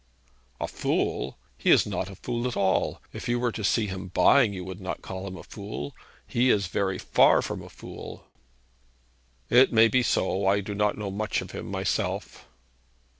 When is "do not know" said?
10.61-11.11